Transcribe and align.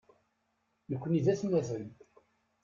Nekni 0.91 1.19
d 1.25 1.27
atmaten. 1.33 1.85